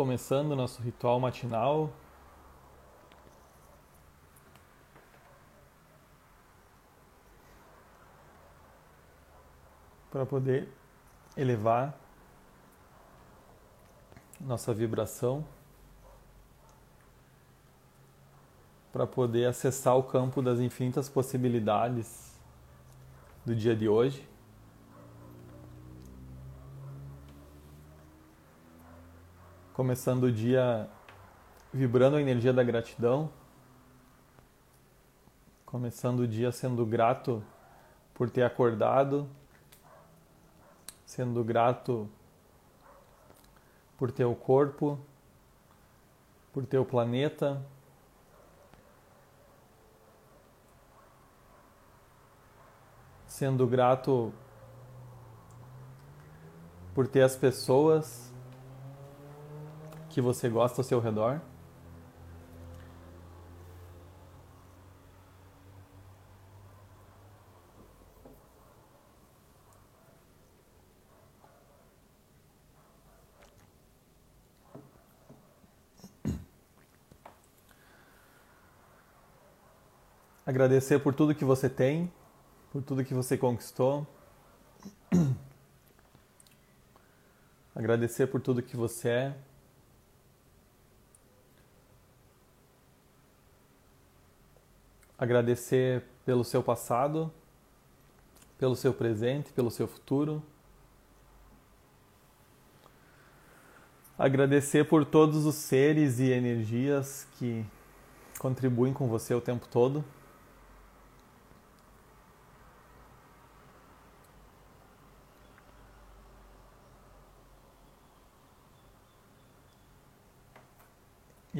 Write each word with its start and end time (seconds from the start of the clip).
começando 0.00 0.56
nosso 0.56 0.80
ritual 0.80 1.20
matinal. 1.20 1.92
Para 10.10 10.24
poder 10.24 10.70
elevar 11.36 11.94
nossa 14.40 14.72
vibração, 14.72 15.44
para 18.90 19.06
poder 19.06 19.44
acessar 19.44 19.98
o 19.98 20.02
campo 20.02 20.40
das 20.40 20.60
infinitas 20.60 21.10
possibilidades 21.10 22.40
do 23.44 23.54
dia 23.54 23.76
de 23.76 23.86
hoje. 23.86 24.29
Começando 29.80 30.24
o 30.24 30.30
dia 30.30 30.90
vibrando 31.72 32.18
a 32.18 32.20
energia 32.20 32.52
da 32.52 32.62
gratidão, 32.62 33.30
começando 35.64 36.20
o 36.20 36.28
dia 36.28 36.52
sendo 36.52 36.84
grato 36.84 37.42
por 38.12 38.28
ter 38.28 38.42
acordado, 38.42 39.26
sendo 41.06 41.42
grato 41.42 42.06
por 43.96 44.12
ter 44.12 44.26
o 44.26 44.34
corpo, 44.34 44.98
por 46.52 46.66
ter 46.66 46.76
o 46.76 46.84
planeta. 46.84 47.64
Sendo 53.26 53.66
grato 53.66 54.30
por 56.94 57.08
ter 57.08 57.22
as 57.22 57.34
pessoas 57.34 58.29
que 60.20 60.22
você 60.22 60.50
gosta 60.50 60.80
ao 60.80 60.84
seu 60.84 61.00
redor? 61.00 61.40
Agradecer 80.46 80.98
por 80.98 81.14
tudo 81.14 81.34
que 81.34 81.44
você 81.44 81.70
tem, 81.70 82.12
por 82.70 82.82
tudo 82.82 83.04
que 83.04 83.14
você 83.14 83.38
conquistou. 83.38 84.06
Agradecer 87.74 88.26
por 88.26 88.40
tudo 88.40 88.60
que 88.60 88.76
você 88.76 89.08
é. 89.08 89.36
Agradecer 95.20 96.02
pelo 96.24 96.42
seu 96.42 96.62
passado, 96.62 97.30
pelo 98.58 98.74
seu 98.74 98.94
presente, 98.94 99.52
pelo 99.52 99.70
seu 99.70 99.86
futuro. 99.86 100.42
Agradecer 104.18 104.84
por 104.88 105.04
todos 105.04 105.44
os 105.44 105.56
seres 105.56 106.20
e 106.20 106.30
energias 106.30 107.26
que 107.38 107.66
contribuem 108.38 108.94
com 108.94 109.08
você 109.08 109.34
o 109.34 109.42
tempo 109.42 109.68
todo. 109.68 110.02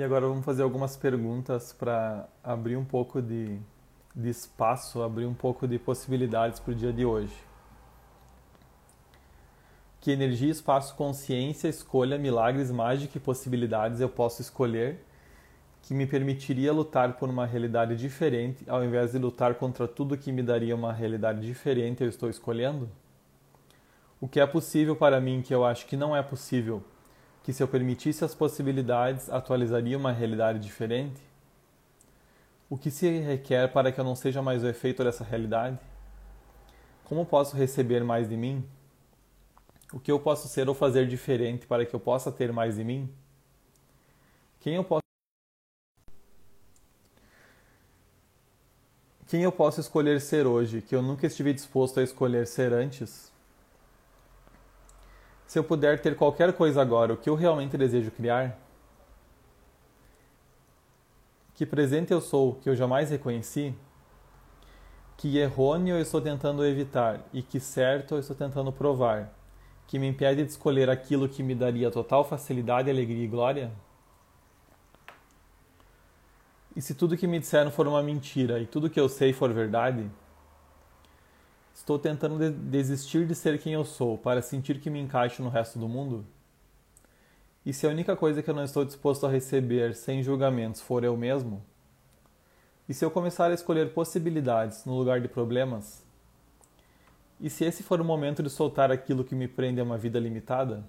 E 0.00 0.02
agora 0.02 0.26
vamos 0.26 0.46
fazer 0.46 0.62
algumas 0.62 0.96
perguntas 0.96 1.74
para 1.74 2.26
abrir 2.42 2.74
um 2.74 2.84
pouco 2.86 3.20
de, 3.20 3.58
de 4.16 4.30
espaço, 4.30 5.02
abrir 5.02 5.26
um 5.26 5.34
pouco 5.34 5.68
de 5.68 5.78
possibilidades 5.78 6.58
para 6.58 6.72
o 6.72 6.74
dia 6.74 6.90
de 6.90 7.04
hoje. 7.04 7.34
Que 10.00 10.10
energia, 10.10 10.50
espaço, 10.50 10.94
consciência, 10.94 11.68
escolha, 11.68 12.16
milagres, 12.16 12.70
mágica 12.70 13.18
e 13.18 13.20
possibilidades 13.20 14.00
eu 14.00 14.08
posso 14.08 14.40
escolher 14.40 15.04
que 15.82 15.92
me 15.92 16.06
permitiria 16.06 16.72
lutar 16.72 17.18
por 17.18 17.28
uma 17.28 17.44
realidade 17.44 17.94
diferente 17.94 18.64
ao 18.66 18.82
invés 18.82 19.12
de 19.12 19.18
lutar 19.18 19.56
contra 19.56 19.86
tudo 19.86 20.16
que 20.16 20.32
me 20.32 20.42
daria 20.42 20.74
uma 20.74 20.94
realidade 20.94 21.42
diferente 21.42 22.02
eu 22.02 22.08
estou 22.08 22.30
escolhendo? 22.30 22.88
O 24.18 24.26
que 24.26 24.40
é 24.40 24.46
possível 24.46 24.96
para 24.96 25.20
mim 25.20 25.42
que 25.42 25.54
eu 25.54 25.62
acho 25.62 25.84
que 25.84 25.94
não 25.94 26.16
é 26.16 26.22
possível 26.22 26.82
que 27.42 27.52
se 27.52 27.62
eu 27.62 27.68
permitisse 27.68 28.24
as 28.24 28.34
possibilidades, 28.34 29.30
atualizaria 29.30 29.96
uma 29.96 30.12
realidade 30.12 30.58
diferente? 30.58 31.20
O 32.68 32.76
que 32.76 32.90
se 32.90 33.08
requer 33.18 33.72
para 33.72 33.90
que 33.90 33.98
eu 33.98 34.04
não 34.04 34.14
seja 34.14 34.40
mais 34.40 34.62
o 34.62 34.68
efeito 34.68 35.02
dessa 35.02 35.24
realidade? 35.24 35.78
Como 37.04 37.26
posso 37.26 37.56
receber 37.56 38.04
mais 38.04 38.28
de 38.28 38.36
mim? 38.36 38.64
O 39.92 39.98
que 39.98 40.12
eu 40.12 40.20
posso 40.20 40.46
ser 40.46 40.68
ou 40.68 40.74
fazer 40.74 41.08
diferente 41.08 41.66
para 41.66 41.84
que 41.84 41.92
eu 41.92 41.98
possa 41.98 42.30
ter 42.30 42.52
mais 42.52 42.76
de 42.76 42.84
mim? 42.84 43.12
Quem 44.60 44.76
eu 44.76 44.84
posso 44.84 45.00
Quem 49.26 49.42
eu 49.42 49.52
posso 49.52 49.80
escolher 49.80 50.20
ser 50.20 50.46
hoje 50.46 50.82
que 50.82 50.94
eu 50.94 51.00
nunca 51.00 51.26
estive 51.26 51.52
disposto 51.52 51.98
a 51.98 52.02
escolher 52.02 52.46
ser 52.46 52.72
antes? 52.72 53.29
Se 55.50 55.58
eu 55.58 55.64
puder 55.64 56.00
ter 56.00 56.14
qualquer 56.14 56.52
coisa 56.52 56.80
agora, 56.80 57.12
o 57.12 57.16
que 57.16 57.28
eu 57.28 57.34
realmente 57.34 57.76
desejo 57.76 58.12
criar? 58.12 58.56
Que 61.56 61.66
presente 61.66 62.12
eu 62.12 62.20
sou 62.20 62.54
que 62.62 62.70
eu 62.70 62.76
jamais 62.76 63.10
reconheci? 63.10 63.74
Que 65.16 65.38
errôneo 65.38 65.96
eu 65.96 66.00
estou 66.00 66.20
tentando 66.20 66.64
evitar 66.64 67.18
e 67.32 67.42
que 67.42 67.58
certo 67.58 68.14
eu 68.14 68.20
estou 68.20 68.36
tentando 68.36 68.70
provar? 68.70 69.28
Que 69.88 69.98
me 69.98 70.06
impede 70.06 70.44
de 70.44 70.50
escolher 70.52 70.88
aquilo 70.88 71.28
que 71.28 71.42
me 71.42 71.56
daria 71.56 71.90
total 71.90 72.22
facilidade, 72.22 72.88
alegria 72.88 73.24
e 73.24 73.26
glória? 73.26 73.72
E 76.76 76.80
se 76.80 76.94
tudo 76.94 77.16
que 77.16 77.26
me 77.26 77.40
disseram 77.40 77.72
for 77.72 77.88
uma 77.88 78.04
mentira 78.04 78.60
e 78.60 78.68
tudo 78.68 78.88
que 78.88 79.00
eu 79.00 79.08
sei 79.08 79.32
for 79.32 79.52
verdade? 79.52 80.08
Estou 81.80 81.98
tentando 81.98 82.38
de 82.38 82.50
desistir 82.50 83.26
de 83.26 83.34
ser 83.34 83.58
quem 83.58 83.72
eu 83.72 83.86
sou 83.86 84.18
para 84.18 84.42
sentir 84.42 84.80
que 84.80 84.90
me 84.90 85.00
encaixo 85.00 85.42
no 85.42 85.48
resto 85.48 85.78
do 85.78 85.88
mundo? 85.88 86.26
E 87.64 87.72
se 87.72 87.86
a 87.86 87.88
única 87.88 88.14
coisa 88.14 88.42
que 88.42 88.50
eu 88.50 88.54
não 88.54 88.64
estou 88.64 88.84
disposto 88.84 89.24
a 89.24 89.30
receber 89.30 89.94
sem 89.94 90.22
julgamentos 90.22 90.82
for 90.82 91.04
eu 91.04 91.16
mesmo? 91.16 91.62
E 92.86 92.92
se 92.92 93.02
eu 93.02 93.10
começar 93.10 93.50
a 93.50 93.54
escolher 93.54 93.94
possibilidades 93.94 94.84
no 94.84 94.94
lugar 94.94 95.22
de 95.22 95.28
problemas? 95.28 96.04
E 97.40 97.48
se 97.48 97.64
esse 97.64 97.82
for 97.82 97.98
o 97.98 98.04
momento 98.04 98.42
de 98.42 98.50
soltar 98.50 98.92
aquilo 98.92 99.24
que 99.24 99.34
me 99.34 99.48
prende 99.48 99.80
a 99.80 99.84
uma 99.84 99.96
vida 99.96 100.20
limitada? 100.20 100.84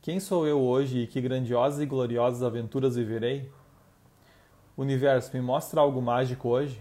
Quem 0.00 0.18
sou 0.18 0.46
eu 0.46 0.62
hoje 0.62 1.00
e 1.00 1.06
que 1.06 1.20
grandiosas 1.20 1.82
e 1.82 1.84
gloriosas 1.84 2.42
aventuras 2.42 2.96
viverei? 2.96 3.52
Universo, 4.78 5.30
me 5.34 5.42
mostra 5.42 5.82
algo 5.82 6.00
mágico 6.00 6.48
hoje? 6.48 6.80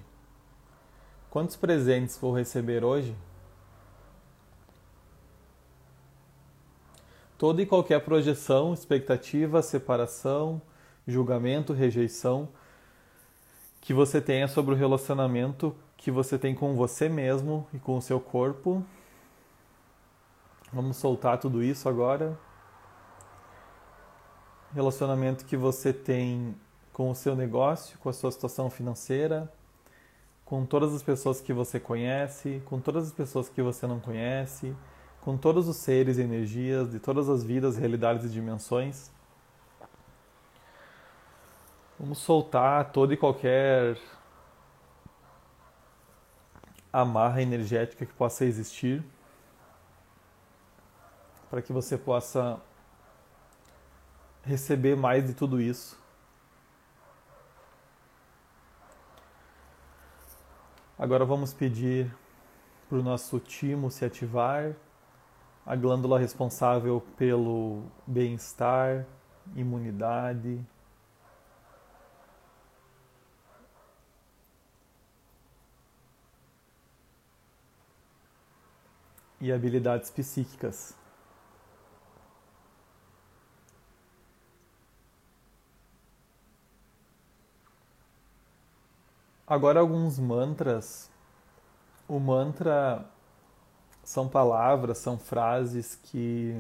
Quantos 1.36 1.58
presentes 1.58 2.18
vou 2.18 2.34
receber 2.34 2.82
hoje? 2.82 3.14
Toda 7.38 7.62
e 7.62 7.66
qualquer 7.66 8.00
projeção, 8.06 8.74
expectativa, 8.74 9.62
separação, 9.62 10.62
julgamento, 11.06 11.74
rejeição 11.74 12.48
que 13.82 13.94
você 13.94 14.22
tenha 14.22 14.48
sobre 14.48 14.74
o 14.74 14.78
relacionamento 14.78 15.76
que 15.98 16.10
você 16.10 16.40
tem 16.40 16.56
com 16.56 16.74
você 16.74 17.10
mesmo 17.10 17.68
e 17.74 17.80
com 17.80 17.98
o 17.98 18.02
seu 18.02 18.22
corpo. 18.22 18.82
Vamos 20.72 20.96
soltar 20.96 21.38
tudo 21.38 21.62
isso 21.62 21.90
agora. 21.90 22.40
Relacionamento 24.74 25.44
que 25.44 25.58
você 25.58 25.92
tem 25.92 26.56
com 26.94 27.10
o 27.12 27.14
seu 27.14 27.36
negócio, 27.36 28.00
com 28.00 28.08
a 28.08 28.14
sua 28.14 28.32
situação 28.32 28.70
financeira, 28.70 29.52
com 30.46 30.64
todas 30.64 30.94
as 30.94 31.02
pessoas 31.02 31.42
que 31.42 31.52
você 31.52 31.80
conhece, 31.80 32.62
com 32.66 32.80
todas 32.80 33.08
as 33.08 33.14
pessoas 33.14 33.50
que 33.50 33.62
você 33.64 33.88
não 33.88 34.00
conhece, 34.00 34.76
com 35.22 35.36
todos 35.36 35.68
os 35.68 35.78
seres 35.78 36.20
e 36.20 36.22
energias 36.22 36.92
de 36.92 37.00
todas 37.00 37.28
as 37.28 37.44
vidas, 37.44 37.76
realidades 37.76 38.26
e 38.26 38.30
dimensões. 38.30 39.12
Vamos 42.00 42.20
soltar 42.20 42.92
toda 42.92 43.16
e 43.16 43.18
qualquer 43.18 43.98
amarra 46.94 47.42
energética 47.42 48.06
que 48.06 48.14
possa 48.14 48.46
existir 48.46 49.04
para 51.50 51.62
que 51.62 51.74
você 51.74 51.98
possa 51.98 52.62
receber 54.44 54.96
mais 54.96 55.26
de 55.26 55.34
tudo 55.34 55.60
isso 55.60 56.05
Agora 60.98 61.26
vamos 61.26 61.54
pedir 61.54 62.10
para 62.88 62.98
o 62.98 63.04
nosso 63.04 63.38
timo 63.40 63.92
se 63.92 64.06
ativar, 64.06 64.74
a 65.66 65.76
glândula 65.76 66.18
responsável 66.18 67.04
pelo 67.18 67.84
bem-estar, 68.08 69.06
imunidade, 69.56 70.66
e 79.42 79.52
habilidades 79.52 80.10
psíquicas. 80.10 80.96
Agora 89.48 89.80
alguns 89.80 90.18
mantras. 90.18 91.12
O 92.08 92.20
mantra 92.20 93.06
são 94.04 94.28
palavras, 94.28 94.98
são 94.98 95.20
frases 95.20 95.96
que 95.96 96.60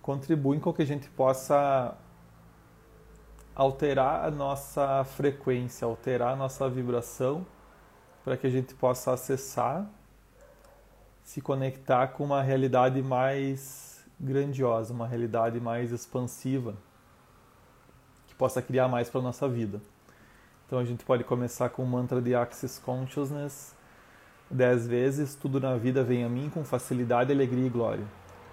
contribuem 0.00 0.60
com 0.60 0.72
que 0.72 0.82
a 0.82 0.86
gente 0.86 1.08
possa 1.10 1.96
alterar 3.56 4.24
a 4.24 4.30
nossa 4.30 5.02
frequência, 5.02 5.84
alterar 5.84 6.34
a 6.34 6.36
nossa 6.36 6.68
vibração 6.68 7.44
para 8.24 8.36
que 8.36 8.46
a 8.46 8.50
gente 8.50 8.72
possa 8.72 9.12
acessar, 9.12 9.84
se 11.24 11.40
conectar 11.40 12.08
com 12.08 12.22
uma 12.22 12.40
realidade 12.40 13.02
mais 13.02 14.04
grandiosa, 14.18 14.94
uma 14.94 15.08
realidade 15.08 15.58
mais 15.58 15.90
expansiva, 15.90 16.76
possa 18.38 18.60
criar 18.62 18.88
mais 18.88 19.08
para 19.08 19.20
a 19.20 19.24
nossa 19.24 19.48
vida. 19.48 19.80
Então 20.66 20.78
a 20.78 20.84
gente 20.84 21.04
pode 21.04 21.24
começar 21.24 21.68
com 21.70 21.82
o 21.82 21.86
mantra 21.86 22.20
de 22.20 22.34
Access 22.34 22.80
Consciousness 22.80 23.74
dez 24.50 24.86
vezes. 24.86 25.34
Tudo 25.34 25.60
na 25.60 25.76
vida 25.76 26.02
vem 26.02 26.24
a 26.24 26.28
mim 26.28 26.50
com 26.50 26.64
facilidade, 26.64 27.32
alegria 27.32 27.66
e 27.66 27.70
glória. 27.70 28.04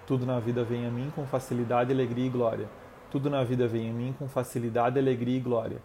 Tudo 0.06 0.26
na 0.26 0.38
vida 0.38 0.64
vem 0.64 0.86
a 0.86 0.90
mim 0.90 1.10
com 1.14 1.26
facilidade, 1.26 1.92
alegria 1.92 2.26
e 2.26 2.28
glória. 2.28 2.68
Tudo 3.10 3.30
na 3.30 3.42
vida 3.44 3.66
vem 3.66 3.90
a 3.90 3.92
mim 3.92 4.14
com 4.18 4.28
facilidade, 4.28 4.98
alegria 4.98 5.36
e 5.36 5.40
glória. 5.40 5.78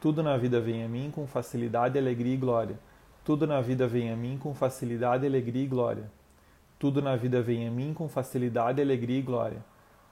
Tudo 0.00 0.22
na 0.22 0.36
vida 0.36 0.60
vem 0.60 0.84
a 0.84 0.88
mim 0.88 1.10
com 1.10 1.26
facilidade, 1.26 1.98
alegria 1.98 2.34
e 2.34 2.36
glória. 2.36 2.80
Tudo 3.24 3.46
na 3.46 3.60
vida 3.60 3.88
vem 3.88 4.12
a 4.12 4.16
mim 4.16 4.38
com 4.38 4.54
facilidade, 4.54 5.26
alegria 5.26 5.64
e 5.64 5.66
glória. 5.66 6.10
Tudo 6.78 7.02
na 7.02 7.16
vida 7.16 7.42
vem 7.42 7.66
a 7.66 7.70
mim 7.70 7.92
com 7.94 8.08
facilidade, 8.08 8.80
alegria 8.80 9.18
e 9.18 9.22
glória. 9.22 9.64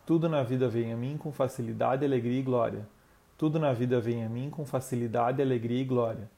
Tudo 0.07 0.29
na 0.29 0.43
vida 0.43 0.69
vem 0.69 0.93
a 0.93 0.97
mim 0.97 1.17
com 1.17 1.31
facilidade, 1.31 2.05
alegria 2.05 2.41
e 2.41 2.43
glória. 2.43 2.87
Tudo 3.37 3.59
na 3.59 3.73
vida 3.73 4.01
vem 4.01 4.25
a 4.25 4.29
mim 4.29 4.51
com 4.51 4.65
facilidade, 4.65 5.43
alegria 5.43 5.81
e 5.81 5.85
glória. 5.85 6.31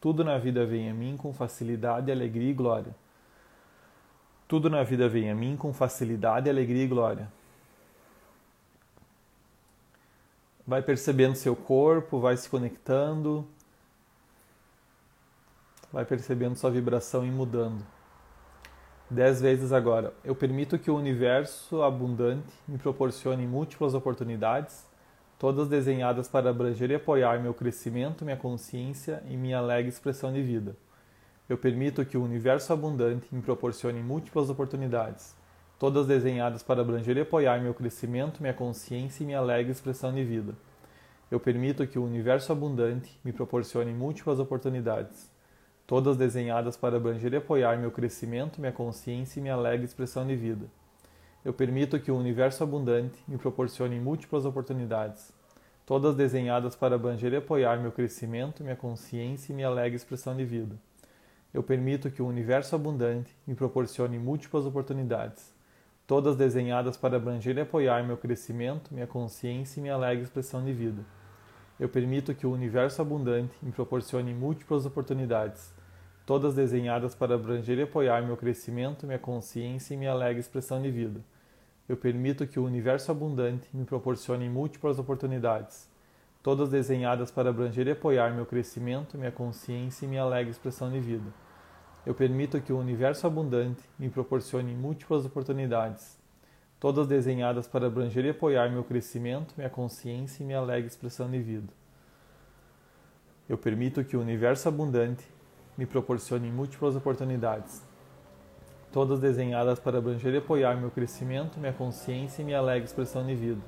Tudo 0.00 0.24
na 0.24 0.38
vida 0.38 0.64
vem 0.66 0.90
a 0.90 0.94
mim 0.94 1.16
com 1.16 1.32
facilidade, 1.32 2.10
alegria 2.10 2.50
e 2.50 2.54
glória. 2.54 2.94
Tudo 4.48 4.68
na 4.68 4.82
vida 4.82 5.08
vem 5.08 5.30
a 5.30 5.34
mim 5.34 5.56
com 5.56 5.72
facilidade, 5.72 6.50
alegria 6.50 6.84
e 6.84 6.88
glória. 6.88 7.30
Vai 10.66 10.82
percebendo 10.82 11.36
seu 11.36 11.54
corpo, 11.54 12.18
vai 12.18 12.36
se 12.36 12.48
conectando 12.48 13.46
vai 15.92 16.04
percebendo 16.04 16.56
sua 16.56 16.70
vibração 16.70 17.24
e 17.24 17.30
mudando. 17.30 17.84
Dez 19.08 19.40
vezes 19.40 19.72
agora. 19.72 20.14
Eu 20.24 20.36
permito 20.36 20.78
que 20.78 20.90
o 20.90 20.96
universo 20.96 21.82
abundante 21.82 22.52
me 22.66 22.78
proporcione 22.78 23.46
múltiplas 23.46 23.92
oportunidades, 23.92 24.86
todas 25.40 25.68
desenhadas 25.68 26.28
para 26.28 26.50
abranger 26.50 26.90
e 26.90 26.96
apoiar 26.96 27.40
meu 27.40 27.54
crescimento, 27.54 28.26
minha 28.26 28.36
consciência 28.36 29.22
e 29.26 29.38
minha 29.38 29.56
alegre 29.56 29.88
expressão 29.88 30.30
de 30.30 30.42
vida. 30.42 30.76
Eu 31.48 31.56
permito 31.56 32.04
que 32.04 32.18
o 32.18 32.22
universo 32.22 32.70
abundante 32.74 33.26
me 33.34 33.40
proporcione 33.40 34.02
múltiplas 34.02 34.50
oportunidades, 34.50 35.34
todas 35.78 36.06
desenhadas 36.06 36.62
para 36.62 36.82
abranger 36.82 37.16
e 37.16 37.22
apoiar 37.22 37.58
meu 37.58 37.72
crescimento, 37.72 38.42
minha 38.42 38.52
consciência 38.52 39.22
e 39.22 39.26
minha 39.26 39.38
alegre 39.38 39.72
expressão 39.72 40.12
de 40.12 40.22
vida. 40.22 40.52
Eu 41.30 41.40
permito 41.40 41.86
que 41.86 41.98
o 41.98 42.04
universo 42.04 42.52
abundante 42.52 43.18
me 43.24 43.32
proporcione 43.32 43.94
múltiplas 43.94 44.38
oportunidades, 44.38 45.30
todas 45.86 46.18
desenhadas 46.18 46.76
para 46.76 46.98
abranger 46.98 47.32
e 47.32 47.36
apoiar 47.36 47.78
meu 47.78 47.90
crescimento, 47.90 48.60
minha 48.60 48.72
consciência 48.72 49.40
e 49.40 49.42
minha 49.42 49.54
alegre 49.54 49.86
expressão 49.86 50.26
de 50.26 50.36
vida. 50.36 50.66
Eu 51.42 51.54
permito 51.54 51.98
que 51.98 52.10
o 52.10 52.16
universo 52.18 52.62
abundante 52.62 53.18
me 53.26 53.38
proporcione 53.38 53.98
múltiplas 53.98 54.44
oportunidades, 54.44 55.32
todas 55.86 56.14
desenhadas 56.14 56.76
para 56.76 56.96
abranger 56.96 57.32
e 57.32 57.36
apoiar 57.36 57.80
meu 57.80 57.90
crescimento, 57.90 58.62
minha 58.62 58.76
consciência 58.76 59.50
e 59.50 59.54
minha 59.54 59.68
alegre 59.68 59.96
expressão 59.96 60.36
de 60.36 60.44
vida. 60.44 60.76
Eu 61.54 61.62
permito 61.62 62.10
que 62.10 62.20
o 62.20 62.26
universo 62.26 62.74
abundante 62.74 63.34
me 63.46 63.54
proporcione 63.54 64.18
múltiplas 64.18 64.66
oportunidades, 64.66 65.50
todas 66.06 66.36
desenhadas 66.36 66.98
para 66.98 67.16
abranger 67.16 67.56
e 67.56 67.62
apoiar 67.62 68.04
meu 68.04 68.18
crescimento, 68.18 68.92
minha 68.92 69.06
consciência 69.06 69.80
e 69.80 69.82
minha 69.82 69.94
alegre 69.94 70.24
expressão 70.24 70.62
de 70.62 70.74
vida. 70.74 71.02
Eu 71.78 71.88
permito 71.88 72.34
que 72.34 72.46
o 72.46 72.52
universo 72.52 73.00
abundante 73.00 73.54
me 73.62 73.72
proporcione 73.72 74.34
múltiplas 74.34 74.84
oportunidades, 74.84 75.72
todas 76.26 76.54
desenhadas 76.54 77.14
para 77.14 77.34
abranger 77.34 77.78
e 77.78 77.82
apoiar 77.82 78.22
meu 78.22 78.36
crescimento, 78.36 79.06
minha 79.06 79.18
consciência 79.18 79.94
e 79.94 79.96
minha 79.96 80.12
alegre 80.12 80.40
expressão 80.40 80.80
de 80.80 80.90
vida. 80.90 81.20
Eu 81.88 81.96
permito 81.96 82.46
que 82.46 82.58
o 82.58 82.64
universo 82.64 83.10
abundante 83.10 83.68
me 83.74 83.84
proporcione 83.84 84.48
múltiplas 84.48 84.98
oportunidades, 84.98 85.88
todas 86.42 86.68
desenhadas 86.68 87.30
para 87.30 87.50
abranger 87.50 87.88
e 87.88 87.90
apoiar 87.90 88.32
meu 88.32 88.46
crescimento, 88.46 89.18
minha 89.18 89.32
consciência 89.32 90.04
e 90.06 90.08
minha 90.08 90.22
alegre 90.22 90.50
expressão 90.50 90.90
de 90.90 91.00
vida. 91.00 91.32
Eu 92.06 92.14
permito 92.14 92.60
que 92.60 92.72
o 92.72 92.78
universo 92.78 93.26
abundante 93.26 93.82
me 93.98 94.08
proporcione 94.08 94.74
múltiplas 94.74 95.26
oportunidades, 95.26 96.16
todas 96.78 97.06
desenhadas 97.06 97.66
para 97.66 97.88
abranger 97.88 98.24
e 98.24 98.30
apoiar 98.30 98.70
meu 98.70 98.84
crescimento, 98.84 99.54
minha 99.56 99.68
consciência 99.68 100.42
e 100.42 100.46
minha 100.46 100.58
alegre 100.58 100.86
expressão 100.86 101.30
de 101.30 101.40
vida. 101.40 101.72
Eu 103.48 103.58
permito 103.58 104.04
que 104.04 104.16
o 104.16 104.20
universo 104.20 104.68
abundante 104.68 105.24
me 105.80 105.86
proporcione 105.86 106.50
múltiplas 106.50 106.94
oportunidades, 106.94 107.82
todas 108.92 109.18
desenhadas 109.18 109.80
para 109.80 109.96
abranger 109.96 110.34
e 110.34 110.36
apoiar 110.36 110.76
meu 110.76 110.90
crescimento, 110.90 111.58
minha 111.58 111.72
consciência 111.72 112.42
e 112.42 112.44
minha 112.44 112.58
alegre 112.58 112.84
expressão 112.84 113.24
de 113.24 113.34
vida. 113.34 113.62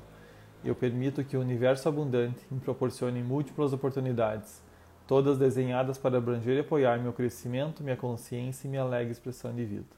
Eu 0.62 0.74
permito 0.74 1.24
que 1.24 1.38
o 1.38 1.40
universo 1.40 1.88
abundante 1.88 2.44
me 2.50 2.60
proporcione 2.60 3.22
múltiplas 3.22 3.72
oportunidades, 3.72 4.60
todas 5.06 5.38
desenhadas 5.38 5.96
para 5.96 6.18
abranger 6.18 6.58
e 6.58 6.60
apoiar 6.60 6.98
meu 6.98 7.14
crescimento, 7.14 7.82
minha 7.82 7.96
consciência 7.96 8.66
e 8.66 8.70
minha 8.70 8.82
alegre 8.82 9.12
expressão 9.12 9.54
de 9.54 9.64
vida. 9.64 9.96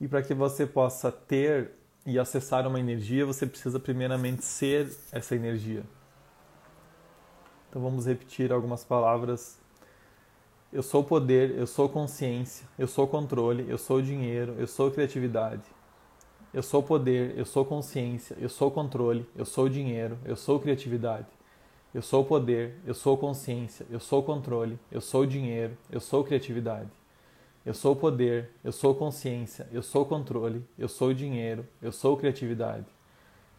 E 0.00 0.08
para 0.08 0.22
que 0.22 0.32
você 0.32 0.66
possa 0.66 1.12
ter 1.12 1.72
e 2.06 2.18
acessar 2.18 2.66
uma 2.66 2.80
energia, 2.80 3.26
você 3.26 3.46
precisa 3.46 3.78
primeiramente 3.78 4.46
ser 4.46 4.90
essa 5.12 5.36
energia. 5.36 5.84
Então 7.74 7.82
vamos 7.82 8.06
repetir 8.06 8.52
algumas 8.52 8.84
palavras. 8.84 9.58
Eu 10.72 10.80
sou 10.80 11.02
poder, 11.02 11.58
eu 11.58 11.66
sou 11.66 11.88
consciência, 11.88 12.68
eu 12.78 12.86
sou 12.86 13.04
controle, 13.08 13.66
eu 13.68 13.76
sou 13.76 14.00
dinheiro, 14.00 14.54
eu 14.60 14.68
sou 14.68 14.92
criatividade. 14.92 15.64
Eu 16.52 16.62
sou 16.62 16.84
poder, 16.84 17.36
eu 17.36 17.44
sou 17.44 17.64
consciência, 17.64 18.36
eu 18.38 18.48
sou 18.48 18.70
controle, 18.70 19.28
eu 19.34 19.44
sou 19.44 19.68
dinheiro, 19.68 20.16
eu 20.24 20.36
sou 20.36 20.60
criatividade. 20.60 21.26
Eu 21.92 22.00
sou 22.00 22.24
poder, 22.24 22.76
eu 22.86 22.94
sou 22.94 23.16
consciência, 23.16 23.84
eu 23.90 23.98
sou 23.98 24.22
controle, 24.22 24.78
eu 24.88 25.00
sou 25.00 25.26
dinheiro, 25.26 25.76
eu 25.90 25.98
sou 25.98 26.22
criatividade. 26.22 26.92
Eu 27.66 27.74
sou 27.74 27.96
poder, 27.96 28.50
eu 28.62 28.70
sou 28.70 28.94
consciência, 28.94 29.68
eu 29.72 29.82
sou 29.82 30.06
controle, 30.06 30.64
eu 30.78 30.86
sou 30.86 31.12
dinheiro, 31.12 31.66
eu 31.82 31.90
sou 31.90 32.16
criatividade. 32.16 32.86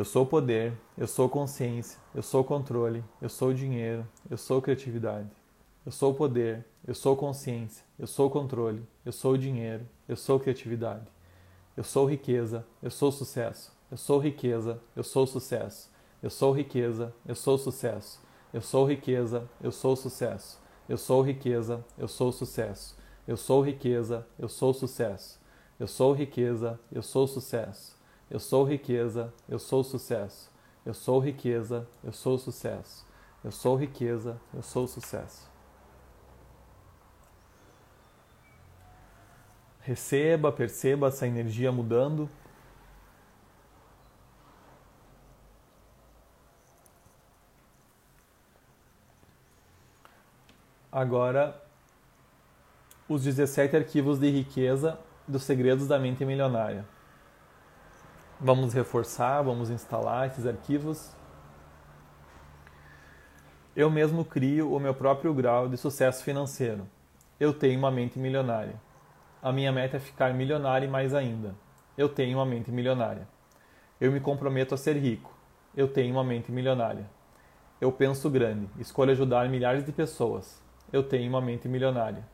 Eu 0.00 0.04
sou 0.06 0.24
poder, 0.24 0.72
eu 0.96 1.06
sou 1.06 1.28
consciência, 1.28 2.00
eu 2.14 2.22
sou 2.22 2.42
controle, 2.42 3.04
eu 3.20 3.28
sou 3.28 3.52
dinheiro, 3.52 4.08
eu 4.30 4.38
sou 4.38 4.62
criatividade. 4.62 5.28
Eu 5.84 5.92
sou 5.92 6.14
poder, 6.14 6.64
eu 6.88 6.94
sou 6.94 7.14
consciência, 7.14 7.84
eu 7.98 8.06
sou 8.06 8.30
controle, 8.30 8.82
eu 9.04 9.12
sou 9.12 9.36
dinheiro, 9.36 9.86
eu 10.08 10.16
sou 10.16 10.40
criatividade. 10.40 11.06
Eu 11.76 11.84
sou 11.84 12.06
riqueza, 12.06 12.64
eu 12.82 12.90
sou 12.90 13.12
sucesso. 13.12 13.76
Eu 13.90 13.98
sou 13.98 14.18
riqueza, 14.18 14.80
eu 14.96 15.04
sou 15.04 15.26
sucesso. 15.26 15.90
Eu 16.22 16.30
sou 16.30 16.50
riqueza, 16.50 17.14
eu 17.26 17.34
sou 17.34 17.58
sucesso. 17.58 18.22
Eu 18.54 18.62
sou 18.62 18.86
riqueza, 18.86 19.50
eu 19.62 19.70
sou 19.70 19.94
sucesso. 19.96 20.58
Eu 20.88 20.96
sou 20.96 21.20
riqueza, 21.20 21.84
eu 21.98 22.08
sou 22.08 22.32
sucesso. 22.32 22.96
Eu 23.28 23.36
sou 23.36 23.60
riqueza, 23.60 24.26
eu 24.38 24.48
sou 24.48 24.72
sucesso. 24.72 25.38
Eu 25.78 25.86
sou 25.86 26.14
riqueza, 26.14 26.80
eu 26.90 27.02
sou 27.02 27.26
sucesso. 27.26 27.99
Eu 28.30 28.38
sou 28.38 28.62
riqueza, 28.64 29.34
eu 29.48 29.58
sou 29.58 29.82
sucesso. 29.82 30.50
Eu 30.86 30.94
sou 30.94 31.18
riqueza, 31.18 31.86
eu 32.02 32.12
sou 32.12 32.38
sucesso. 32.38 33.04
Eu 33.42 33.50
sou 33.50 33.74
riqueza, 33.74 34.40
eu 34.54 34.62
sou 34.62 34.86
sucesso. 34.86 35.50
Receba, 39.80 40.52
perceba 40.52 41.08
essa 41.08 41.26
energia 41.26 41.72
mudando. 41.72 42.30
Agora, 50.92 51.60
os 53.08 53.24
17 53.24 53.76
arquivos 53.76 54.18
de 54.20 54.30
riqueza 54.30 54.98
dos 55.26 55.42
segredos 55.42 55.88
da 55.88 55.98
mente 55.98 56.24
milionária. 56.24 56.84
Vamos 58.40 58.72
reforçar, 58.72 59.42
vamos 59.42 59.70
instalar 59.70 60.28
esses 60.28 60.46
arquivos. 60.46 61.14
Eu 63.76 63.90
mesmo 63.90 64.24
crio 64.24 64.74
o 64.74 64.80
meu 64.80 64.94
próprio 64.94 65.34
grau 65.34 65.68
de 65.68 65.76
sucesso 65.76 66.24
financeiro. 66.24 66.86
Eu 67.38 67.52
tenho 67.52 67.78
uma 67.78 67.90
mente 67.90 68.18
milionária. 68.18 68.74
A 69.42 69.52
minha 69.52 69.70
meta 69.70 69.96
é 69.96 70.00
ficar 70.00 70.32
milionário 70.34 70.86
e 70.86 70.90
mais 70.90 71.14
ainda. 71.14 71.54
Eu 71.96 72.08
tenho 72.08 72.38
uma 72.38 72.46
mente 72.46 72.70
milionária. 72.70 73.28
Eu 74.00 74.10
me 74.10 74.20
comprometo 74.20 74.74
a 74.74 74.78
ser 74.78 74.96
rico. 74.96 75.32
Eu 75.76 75.88
tenho 75.88 76.14
uma 76.14 76.24
mente 76.24 76.50
milionária. 76.50 77.08
Eu 77.80 77.92
penso 77.92 78.28
grande, 78.28 78.68
escolho 78.78 79.12
ajudar 79.12 79.48
milhares 79.48 79.84
de 79.84 79.92
pessoas 79.92 80.60
eu 80.92 81.02
tenho 81.02 81.28
uma 81.28 81.40
mente 81.40 81.68
milionária. 81.68 82.24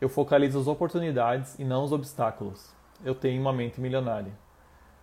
Eu 0.00 0.08
focalizo 0.08 0.58
as 0.58 0.66
oportunidades 0.66 1.58
e 1.58 1.64
não 1.64 1.84
os 1.84 1.92
obstáculos. 1.92 2.72
Eu 3.04 3.14
tenho 3.14 3.40
uma 3.40 3.52
mente 3.52 3.80
milionária. 3.80 4.32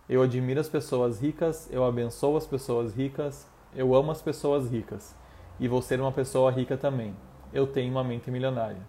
Eu 0.08 0.22
admiro 0.22 0.60
as 0.60 0.68
pessoas 0.68 1.20
ricas, 1.20 1.68
eu 1.72 1.84
abençoo 1.84 2.36
as 2.36 2.46
pessoas 2.46 2.94
ricas, 2.94 3.44
eu 3.74 3.92
amo 3.92 4.12
as 4.12 4.22
pessoas 4.22 4.70
ricas. 4.70 5.16
E 5.58 5.66
vou 5.66 5.82
ser 5.82 6.00
uma 6.00 6.12
pessoa 6.12 6.48
rica 6.52 6.76
também. 6.76 7.12
Eu 7.52 7.66
tenho 7.66 7.90
uma 7.90 8.04
mente 8.04 8.30
milionária. 8.30 8.82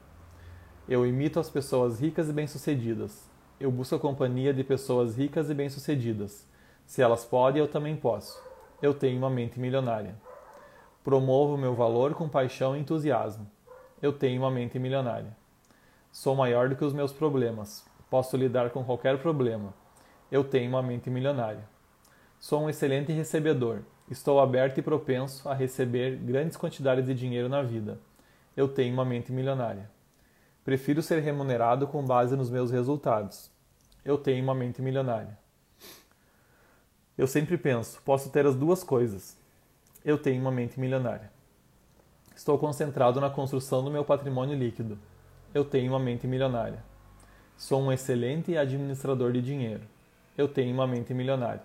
Eu 0.88 1.08
imito 1.08 1.40
as 1.40 1.50
pessoas 1.50 2.00
ricas 2.00 2.30
e 2.30 2.34
bem-sucedidas. 2.34 3.28
Eu 3.60 3.72
busco 3.72 3.96
a 3.96 4.00
companhia 4.00 4.54
de 4.54 4.64
pessoas 4.64 5.18
ricas 5.18 5.50
e 5.50 5.56
bem-sucedidas. 5.56 6.48
Se 6.86 7.02
elas 7.02 7.26
podem, 7.26 7.60
eu 7.60 7.68
também 7.68 7.96
posso. 7.96 8.40
Eu 8.80 8.94
tenho 8.94 9.18
uma 9.18 9.30
mente 9.30 9.60
milionária. 9.60 10.16
Promovo 11.04 11.58
meu 11.58 11.74
valor 11.74 12.14
com 12.14 12.30
paixão 12.30 12.78
e 12.78 12.80
entusiasmo. 12.80 13.50
Eu 14.00 14.14
tenho 14.14 14.44
uma 14.44 14.52
mente 14.52 14.78
milionária. 14.78 15.36
Sou 16.12 16.36
maior 16.36 16.70
do 16.70 16.76
que 16.76 16.86
os 16.86 16.94
meus 16.94 17.12
problemas. 17.12 17.84
Posso 18.08 18.38
lidar 18.38 18.70
com 18.70 18.84
qualquer 18.84 19.18
problema. 19.18 19.74
Eu 20.30 20.44
tenho 20.44 20.70
uma 20.70 20.84
mente 20.84 21.10
milionária. 21.10 21.64
Sou 22.40 22.62
um 22.62 22.70
excelente 22.70 23.14
recebedor. 23.14 23.80
Estou 24.12 24.40
aberto 24.40 24.78
e 24.78 24.82
propenso 24.82 25.48
a 25.48 25.54
receber 25.54 26.18
grandes 26.18 26.58
quantidades 26.58 27.06
de 27.06 27.14
dinheiro 27.14 27.48
na 27.48 27.62
vida. 27.62 28.00
Eu 28.56 28.68
tenho 28.68 28.94
uma 28.94 29.06
mente 29.06 29.32
milionária. 29.32 29.90
Prefiro 30.66 31.02
ser 31.02 31.22
remunerado 31.22 31.88
com 31.88 32.04
base 32.04 32.36
nos 32.36 32.50
meus 32.50 32.72
resultados. 32.72 33.50
Eu 34.04 34.18
tenho 34.18 34.44
uma 34.44 34.54
mente 34.54 34.82
milionária. 34.82 35.38
Eu 37.18 37.26
sempre 37.26 37.58
penso, 37.58 38.02
posso 38.04 38.30
ter 38.30 38.46
as 38.46 38.56
duas 38.56 38.84
coisas. 38.84 39.38
Eu 40.04 40.18
tenho 40.18 40.42
uma 40.42 40.52
mente 40.52 40.78
milionária. 40.78 41.32
Estou 42.36 42.58
concentrado 42.60 43.22
na 43.22 43.30
construção 43.30 43.84
do 43.84 43.90
meu 43.90 44.04
patrimônio 44.04 44.58
líquido. 44.58 45.00
Eu 45.54 45.64
tenho 45.64 45.94
uma 45.94 46.00
mente 46.00 46.28
milionária. 46.28 46.84
Sou 47.56 47.82
um 47.82 47.92
excelente 47.92 48.56
administrador 48.58 49.32
de 49.32 49.42
dinheiro. 49.42 49.82
Eu 50.38 50.48
tenho 50.48 50.72
uma 50.72 50.86
mente 50.86 51.14
milionária. 51.16 51.64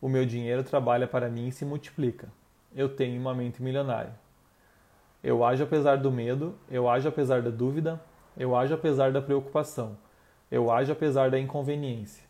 O 0.00 0.08
meu 0.08 0.24
dinheiro 0.24 0.64
trabalha 0.64 1.06
para 1.06 1.28
mim 1.28 1.48
e 1.48 1.52
se 1.52 1.66
multiplica. 1.66 2.28
Eu 2.74 2.88
tenho 2.88 3.20
uma 3.20 3.34
mente 3.34 3.62
milionária. 3.62 4.14
Eu 5.22 5.44
ajo 5.44 5.64
apesar 5.64 5.96
do 5.96 6.10
medo, 6.10 6.54
eu 6.70 6.88
ajo 6.88 7.08
apesar 7.08 7.42
da 7.42 7.50
dúvida, 7.50 8.00
eu 8.36 8.56
ajo 8.56 8.72
apesar 8.72 9.12
da 9.12 9.20
preocupação, 9.20 9.98
eu 10.50 10.70
ajo 10.70 10.92
apesar 10.92 11.30
da 11.30 11.38
inconveniência, 11.38 12.24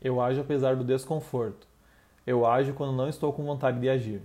eu 0.00 0.20
ajo 0.20 0.42
apesar 0.42 0.76
do 0.76 0.84
desconforto, 0.84 1.66
eu 2.26 2.46
ajo 2.46 2.74
quando 2.74 2.92
não 2.92 3.08
estou 3.08 3.32
com 3.32 3.44
vontade 3.44 3.80
de 3.80 3.88
agir. 3.88 4.22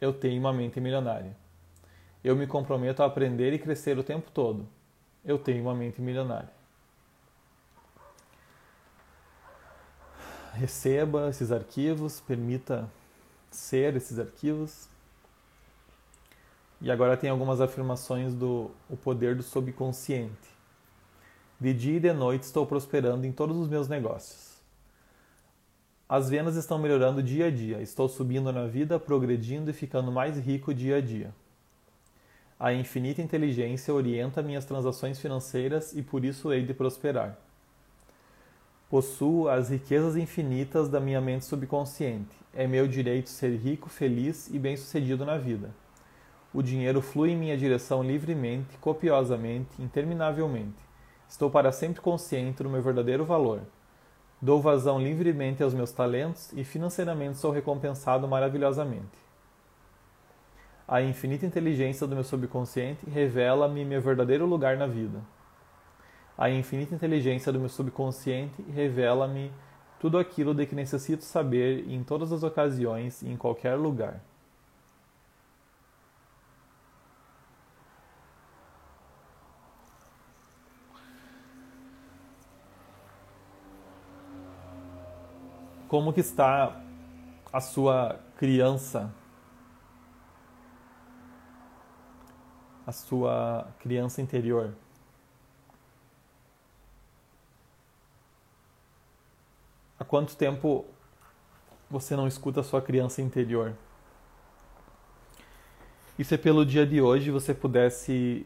Eu 0.00 0.12
tenho 0.12 0.40
uma 0.40 0.52
mente 0.52 0.80
milionária. 0.80 1.36
Eu 2.24 2.34
me 2.34 2.46
comprometo 2.46 3.02
a 3.02 3.06
aprender 3.06 3.52
e 3.52 3.58
crescer 3.58 3.98
o 3.98 4.02
tempo 4.02 4.30
todo. 4.32 4.66
Eu 5.24 5.38
tenho 5.38 5.62
uma 5.62 5.74
mente 5.74 6.00
milionária. 6.00 6.57
Receba 10.58 11.28
esses 11.28 11.52
arquivos, 11.52 12.18
permita 12.18 12.90
ser 13.48 13.94
esses 13.94 14.18
arquivos. 14.18 14.88
E 16.80 16.90
agora 16.90 17.16
tem 17.16 17.30
algumas 17.30 17.60
afirmações 17.60 18.34
do 18.34 18.72
o 18.90 18.96
poder 18.96 19.36
do 19.36 19.42
subconsciente. 19.44 20.48
De 21.60 21.72
dia 21.72 21.98
e 21.98 22.00
de 22.00 22.12
noite 22.12 22.42
estou 22.42 22.66
prosperando 22.66 23.24
em 23.24 23.30
todos 23.30 23.56
os 23.56 23.68
meus 23.68 23.86
negócios. 23.86 24.58
As 26.08 26.28
vendas 26.28 26.56
estão 26.56 26.76
melhorando 26.76 27.22
dia 27.22 27.46
a 27.46 27.50
dia. 27.52 27.80
Estou 27.80 28.08
subindo 28.08 28.52
na 28.52 28.66
vida, 28.66 28.98
progredindo 28.98 29.70
e 29.70 29.72
ficando 29.72 30.10
mais 30.10 30.36
rico 30.38 30.74
dia 30.74 30.96
a 30.96 31.00
dia. 31.00 31.32
A 32.58 32.72
infinita 32.72 33.22
inteligência 33.22 33.94
orienta 33.94 34.42
minhas 34.42 34.64
transações 34.64 35.20
financeiras 35.20 35.92
e 35.92 36.02
por 36.02 36.24
isso 36.24 36.52
hei 36.52 36.64
de 36.64 36.74
prosperar. 36.74 37.38
Possuo 38.90 39.50
as 39.50 39.68
riquezas 39.68 40.16
infinitas 40.16 40.88
da 40.88 40.98
minha 40.98 41.20
mente 41.20 41.44
subconsciente. 41.44 42.34
É 42.54 42.66
meu 42.66 42.88
direito 42.88 43.28
ser 43.28 43.54
rico, 43.56 43.90
feliz 43.90 44.48
e 44.48 44.58
bem-sucedido 44.58 45.26
na 45.26 45.36
vida. 45.36 45.74
O 46.54 46.62
dinheiro 46.62 47.02
flui 47.02 47.32
em 47.32 47.36
minha 47.36 47.58
direção 47.58 48.02
livremente, 48.02 48.78
copiosamente, 48.78 49.70
interminavelmente. 49.78 50.78
Estou 51.28 51.50
para 51.50 51.70
sempre 51.70 52.00
consciente 52.00 52.62
do 52.62 52.70
meu 52.70 52.80
verdadeiro 52.80 53.26
valor. 53.26 53.60
Dou 54.40 54.58
vazão 54.62 54.98
livremente 54.98 55.62
aos 55.62 55.74
meus 55.74 55.92
talentos 55.92 56.50
e 56.54 56.64
financeiramente 56.64 57.36
sou 57.36 57.50
recompensado 57.50 58.26
maravilhosamente. 58.26 59.18
A 60.86 61.02
infinita 61.02 61.44
inteligência 61.44 62.06
do 62.06 62.14
meu 62.14 62.24
subconsciente 62.24 63.04
revela-me 63.10 63.84
meu 63.84 64.00
verdadeiro 64.00 64.46
lugar 64.46 64.78
na 64.78 64.86
vida. 64.86 65.20
A 66.38 66.48
infinita 66.48 66.94
inteligência 66.94 67.52
do 67.52 67.58
meu 67.58 67.68
subconsciente 67.68 68.62
revela-me 68.70 69.50
tudo 69.98 70.16
aquilo 70.18 70.54
de 70.54 70.66
que 70.66 70.74
necessito 70.74 71.24
saber 71.24 71.88
em 71.90 72.04
todas 72.04 72.30
as 72.30 72.44
ocasiões 72.44 73.20
e 73.22 73.28
em 73.28 73.36
qualquer 73.36 73.74
lugar. 73.74 74.20
Como 85.88 86.12
que 86.12 86.20
está 86.20 86.80
a 87.52 87.60
sua 87.60 88.20
criança 88.36 89.12
a 92.88 92.92
sua 92.92 93.66
criança 93.80 94.22
interior. 94.22 94.72
Quanto 100.08 100.34
tempo 100.34 100.86
você 101.90 102.16
não 102.16 102.26
escuta 102.26 102.60
a 102.60 102.64
sua 102.64 102.82
criança 102.82 103.22
interior? 103.22 103.74
E 106.18 106.24
se 106.24 106.36
pelo 106.36 106.66
dia 106.66 106.84
de 106.84 107.00
hoje 107.00 107.30
você 107.30 107.54
pudesse 107.54 108.44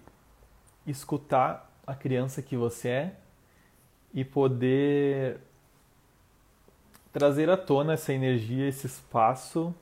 escutar 0.87 1.73
a 1.87 1.95
criança 1.95 2.43
que 2.43 2.57
você 2.57 2.89
é 2.89 3.17
e 4.13 4.25
poder 4.25 5.41
trazer 7.13 7.49
à 7.49 7.57
tona 7.57 7.95
essa 7.95 8.13
energia, 8.13 8.69
esse 8.69 8.87
espaço 8.87 9.75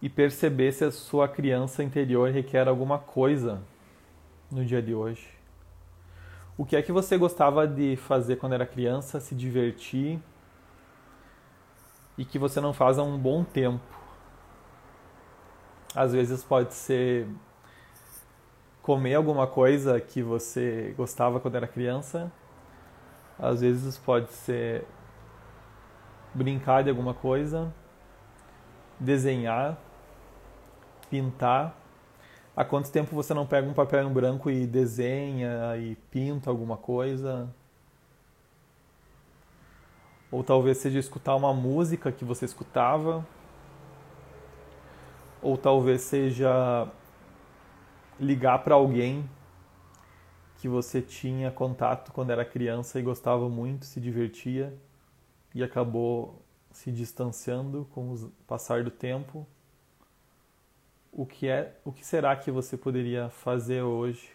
e 0.00 0.08
perceber 0.08 0.72
se 0.72 0.84
a 0.84 0.90
sua 0.90 1.28
criança 1.28 1.82
interior 1.82 2.30
requer 2.30 2.68
alguma 2.68 2.98
coisa 2.98 3.60
no 4.50 4.64
dia 4.64 4.80
de 4.80 4.94
hoje. 4.94 5.37
O 6.58 6.66
que 6.66 6.74
é 6.74 6.82
que 6.82 6.90
você 6.90 7.16
gostava 7.16 7.68
de 7.68 7.94
fazer 7.96 8.34
quando 8.36 8.52
era 8.52 8.66
criança, 8.66 9.20
se 9.20 9.32
divertir 9.32 10.20
e 12.18 12.24
que 12.24 12.36
você 12.36 12.60
não 12.60 12.72
faz 12.72 12.98
há 12.98 13.02
um 13.04 13.16
bom 13.16 13.44
tempo? 13.44 13.80
Às 15.94 16.12
vezes 16.12 16.42
pode 16.42 16.74
ser 16.74 17.28
comer 18.82 19.14
alguma 19.14 19.46
coisa 19.46 20.00
que 20.00 20.20
você 20.20 20.92
gostava 20.96 21.38
quando 21.38 21.54
era 21.54 21.68
criança. 21.68 22.30
Às 23.38 23.60
vezes 23.60 23.96
pode 23.96 24.32
ser 24.32 24.84
brincar 26.34 26.82
de 26.82 26.90
alguma 26.90 27.14
coisa, 27.14 27.72
desenhar 28.98 29.78
pintar. 31.08 31.77
Há 32.58 32.64
quanto 32.64 32.90
tempo 32.90 33.14
você 33.14 33.32
não 33.32 33.46
pega 33.46 33.68
um 33.68 33.72
papel 33.72 34.02
em 34.08 34.12
branco 34.12 34.50
e 34.50 34.66
desenha 34.66 35.76
e 35.76 35.94
pinta 36.10 36.50
alguma 36.50 36.76
coisa? 36.76 37.48
Ou 40.28 40.42
talvez 40.42 40.78
seja 40.78 40.98
escutar 40.98 41.36
uma 41.36 41.54
música 41.54 42.10
que 42.10 42.24
você 42.24 42.44
escutava. 42.44 43.24
Ou 45.40 45.56
talvez 45.56 46.00
seja 46.00 46.90
ligar 48.18 48.64
para 48.64 48.74
alguém 48.74 49.30
que 50.56 50.66
você 50.68 51.00
tinha 51.00 51.52
contato 51.52 52.10
quando 52.10 52.30
era 52.30 52.44
criança 52.44 52.98
e 52.98 53.02
gostava 53.04 53.48
muito, 53.48 53.84
se 53.84 54.00
divertia 54.00 54.76
e 55.54 55.62
acabou 55.62 56.42
se 56.72 56.90
distanciando 56.90 57.86
com 57.94 58.14
o 58.14 58.32
passar 58.48 58.82
do 58.82 58.90
tempo. 58.90 59.46
O 61.18 61.26
que 61.26 61.48
é, 61.48 61.74
o 61.84 61.90
que 61.90 62.06
será 62.06 62.36
que 62.36 62.48
você 62.48 62.76
poderia 62.76 63.28
fazer 63.28 63.82
hoje 63.82 64.30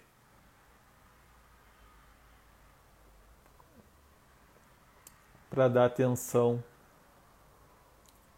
para 5.49 5.69
dar 5.69 5.85
atenção 5.85 6.61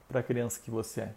para 0.07 0.19
a 0.19 0.23
criança 0.23 0.61
que 0.61 0.69
você 0.69 1.01
é? 1.01 1.15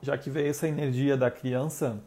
já 0.00 0.16
que 0.16 0.30
veio 0.30 0.48
essa 0.48 0.66
energia 0.66 1.16
da 1.16 1.30
criança, 1.30 2.02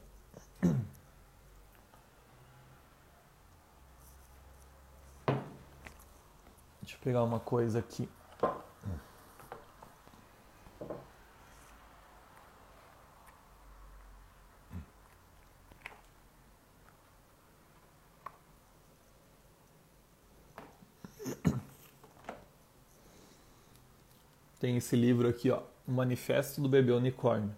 pegar 7.06 7.24
uma 7.24 7.40
coisa 7.40 7.78
aqui. 7.78 8.10
Tem 24.60 24.78
esse 24.78 24.96
livro 24.96 25.30
aqui, 25.30 25.52
ó, 25.52 25.62
o 25.88 25.92
Manifesto 25.92 26.60
do 26.60 26.68
Bebê 26.68 26.92
Unicórnio. 26.92 27.56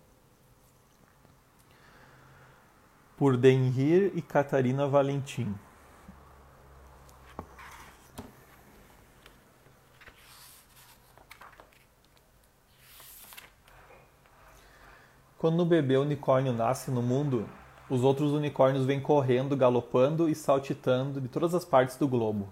por 3.15 3.35
Denhir 3.35 4.11
e 4.13 4.21
Catarina 4.21 4.87
Valentim. 4.87 5.55
Quando 15.47 15.61
o 15.61 15.65
bebê 15.65 15.95
unicórnio 15.95 16.51
nasce 16.51 16.91
no 16.91 17.01
mundo, 17.01 17.47
os 17.89 18.03
outros 18.03 18.33
unicórnios 18.33 18.85
vêm 18.85 18.99
correndo, 18.99 19.55
galopando 19.55 20.27
e 20.27 20.35
saltitando 20.35 21.21
de 21.21 21.29
todas 21.29 21.55
as 21.55 21.63
partes 21.63 21.95
do 21.95 22.05
globo. 22.05 22.49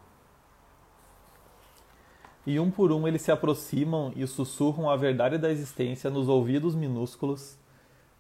E 2.48 2.58
um 2.58 2.72
por 2.72 2.94
um 2.94 3.06
eles 3.06 3.22
se 3.22 3.34
aproximam 3.34 4.14
e 4.16 4.26
sussurram 4.26 4.90
a 4.90 4.96
verdade 4.96 5.38
da 5.38 5.52
existência 5.52 6.10
nos 6.10 6.30
ouvidos 6.30 6.74
minúsculos 6.74 7.58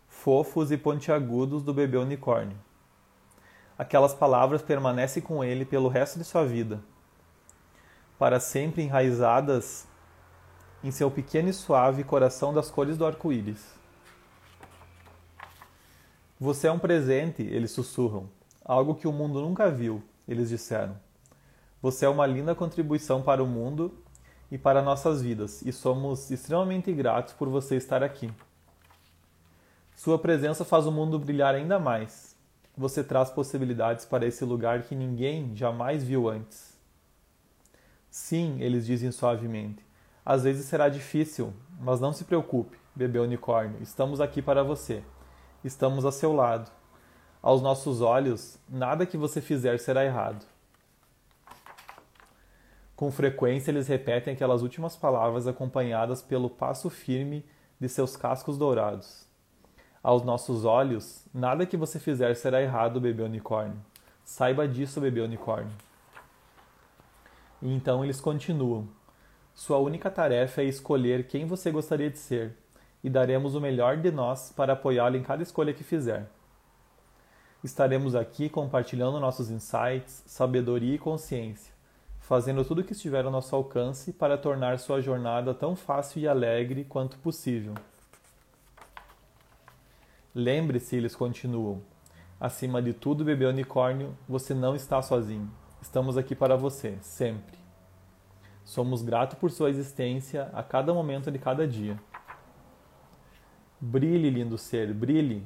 fofos 0.09 0.73
e 0.73 0.77
pontiagudos 0.77 1.63
do 1.63 1.73
bebê 1.73 1.95
unicórnio. 1.95 2.57
Aquelas 3.77 4.13
palavras 4.13 4.61
permanecem 4.61 5.23
com 5.23 5.41
ele 5.41 5.63
pelo 5.63 5.87
resto 5.87 6.19
de 6.19 6.25
sua 6.25 6.43
vida, 6.43 6.81
para 8.19 8.41
sempre 8.41 8.83
enraizadas 8.83 9.87
em 10.83 10.91
seu 10.91 11.09
pequeno 11.09 11.47
e 11.47 11.53
suave 11.53 12.03
coração 12.03 12.53
das 12.53 12.69
cores 12.69 12.97
do 12.97 13.05
arco-íris. 13.05 13.84
Você 16.37 16.67
é 16.67 16.71
um 16.71 16.77
presente, 16.77 17.41
eles 17.41 17.71
sussurram, 17.71 18.29
algo 18.65 18.95
que 18.95 19.07
o 19.07 19.11
mundo 19.13 19.39
nunca 19.39 19.71
viu, 19.71 20.03
eles 20.27 20.49
disseram. 20.49 20.99
Você 21.81 22.05
é 22.05 22.09
uma 22.09 22.25
linda 22.25 22.53
contribuição 22.53 23.21
para 23.21 23.41
o 23.41 23.47
mundo 23.47 23.97
e 24.51 24.57
para 24.57 24.81
nossas 24.81 25.21
vidas, 25.21 25.61
e 25.61 25.71
somos 25.71 26.29
extremamente 26.29 26.91
gratos 26.91 27.33
por 27.33 27.47
você 27.47 27.77
estar 27.77 28.03
aqui. 28.03 28.29
Sua 29.95 30.19
presença 30.19 30.65
faz 30.65 30.85
o 30.85 30.91
mundo 30.91 31.17
brilhar 31.17 31.55
ainda 31.55 31.79
mais. 31.79 32.35
Você 32.77 33.01
traz 33.01 33.29
possibilidades 33.29 34.03
para 34.03 34.25
esse 34.25 34.43
lugar 34.43 34.81
que 34.83 34.93
ninguém 34.93 35.55
jamais 35.55 36.03
viu 36.03 36.27
antes. 36.27 36.77
Sim, 38.11 38.57
eles 38.59 38.85
dizem 38.85 39.09
suavemente. 39.09 39.85
Às 40.25 40.43
vezes 40.43 40.65
será 40.65 40.89
difícil, 40.89 41.53
mas 41.79 42.01
não 42.01 42.11
se 42.11 42.25
preocupe, 42.25 42.77
bebê 42.93 43.19
unicórnio. 43.19 43.81
Estamos 43.81 44.19
aqui 44.19 44.41
para 44.41 44.63
você. 44.63 45.01
Estamos 45.65 46.05
a 46.05 46.11
seu 46.11 46.31
lado. 46.31 46.69
Aos 47.41 47.59
nossos 47.59 47.99
olhos, 47.99 48.59
nada 48.69 49.03
que 49.03 49.17
você 49.17 49.41
fizer 49.41 49.79
será 49.79 50.05
errado. 50.05 50.45
Com 52.95 53.11
frequência, 53.11 53.71
eles 53.71 53.87
repetem 53.87 54.35
aquelas 54.35 54.61
últimas 54.61 54.95
palavras 54.95 55.47
acompanhadas 55.47 56.21
pelo 56.21 56.51
passo 56.51 56.87
firme 56.91 57.43
de 57.79 57.89
seus 57.89 58.15
cascos 58.15 58.59
dourados. 58.59 59.25
Aos 60.03 60.21
nossos 60.21 60.65
olhos, 60.65 61.25
nada 61.33 61.65
que 61.65 61.75
você 61.75 61.97
fizer 61.97 62.35
será 62.35 62.61
errado, 62.61 63.01
bebê 63.01 63.23
unicórnio. 63.23 63.83
Saiba 64.23 64.67
disso, 64.67 65.01
bebê 65.01 65.21
unicórnio. 65.21 65.73
E 67.59 67.73
então 67.73 68.03
eles 68.03 68.21
continuam. 68.21 68.87
Sua 69.55 69.79
única 69.79 70.11
tarefa 70.11 70.61
é 70.61 70.65
escolher 70.65 71.25
quem 71.25 71.47
você 71.47 71.71
gostaria 71.71 72.11
de 72.11 72.19
ser, 72.19 72.55
e 73.05 73.09
daremos 73.09 73.53
o 73.53 73.61
melhor 73.61 73.97
de 73.97 74.09
nós 74.09 74.51
para 74.51 74.73
apoiá-lo 74.73 75.15
em 75.15 75.21
cada 75.21 75.43
escolha 75.43 75.75
que 75.75 75.83
fizer. 75.83 76.25
Estaremos 77.63 78.15
aqui 78.15 78.49
compartilhando 78.49 79.19
nossos 79.19 79.51
insights, 79.51 80.23
sabedoria 80.25 80.95
e 80.95 80.97
consciência, 80.97 81.71
fazendo 82.19 82.65
tudo 82.65 82.81
o 82.81 82.83
que 82.83 82.93
estiver 82.93 83.23
ao 83.23 83.31
nosso 83.31 83.55
alcance 83.55 84.11
para 84.11 84.39
tornar 84.39 84.79
sua 84.79 85.01
jornada 85.01 85.53
tão 85.53 85.75
fácil 85.75 86.19
e 86.19 86.27
alegre 86.27 86.83
quanto 86.83 87.19
possível. 87.19 87.75
Lembre-se, 90.33 90.95
eles 90.95 91.15
continuam. 91.15 91.83
Acima 92.39 92.81
de 92.81 92.91
tudo, 92.91 93.23
bebê 93.23 93.45
unicórnio, 93.45 94.17
você 94.27 94.55
não 94.55 94.75
está 94.75 94.99
sozinho. 95.03 95.51
Estamos 95.79 96.17
aqui 96.17 96.33
para 96.33 96.57
você, 96.57 96.97
sempre. 97.01 97.59
Somos 98.63 99.03
gratos 99.03 99.37
por 99.37 99.51
sua 99.51 99.69
existência 99.69 100.49
a 100.53 100.63
cada 100.63 100.91
momento 100.91 101.29
de 101.29 101.37
cada 101.37 101.67
dia. 101.67 101.99
Brilhe, 103.87 104.31
lindo 104.31 104.57
ser, 104.57 104.91
brilhe. 104.91 105.45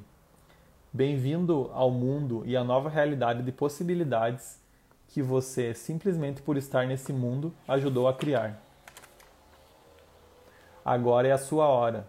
Bem-vindo 0.93 1.69
ao 1.73 1.91
mundo 1.91 2.41
e 2.45 2.55
à 2.55 2.63
nova 2.63 2.87
realidade 2.87 3.43
de 3.43 3.51
possibilidades 3.51 4.57
que 5.09 5.21
você, 5.21 5.73
simplesmente 5.73 6.41
por 6.41 6.55
estar 6.55 6.87
nesse 6.87 7.11
mundo, 7.11 7.53
ajudou 7.67 8.07
a 8.07 8.13
criar. 8.13 8.63
Agora 10.85 11.27
é 11.27 11.33
a 11.33 11.37
sua 11.37 11.67
hora 11.67 12.07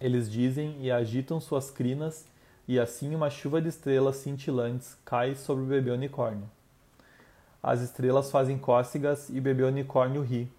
eles 0.00 0.28
dizem 0.28 0.76
e 0.80 0.90
agitam 0.90 1.38
suas 1.38 1.70
crinas, 1.70 2.26
e 2.66 2.80
assim 2.80 3.14
uma 3.14 3.30
chuva 3.30 3.62
de 3.62 3.68
estrelas 3.68 4.16
cintilantes 4.16 4.98
cai 5.04 5.36
sobre 5.36 5.62
o 5.62 5.68
bebê 5.68 5.92
unicórnio. 5.92 6.50
As 7.62 7.80
estrelas 7.82 8.32
fazem 8.32 8.58
cócegas 8.58 9.28
e 9.28 9.38
o 9.38 9.42
bebê 9.42 9.62
unicórnio 9.62 10.22
ri. 10.22 10.50